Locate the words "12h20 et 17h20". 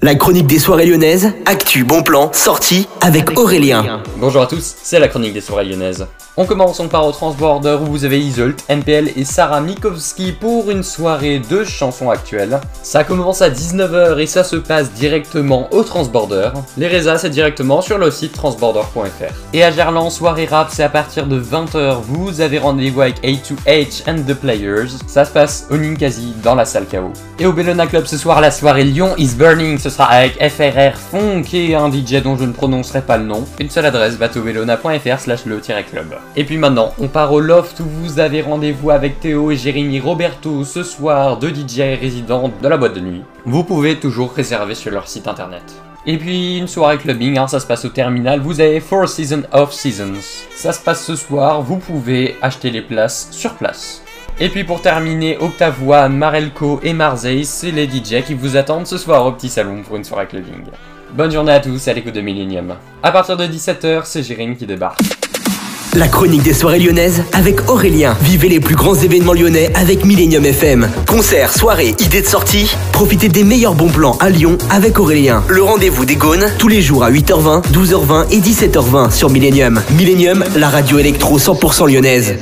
77.72-79.10